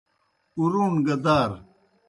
اُروݨ 0.57 0.93
گہ 1.05 1.15
دار 1.23 1.51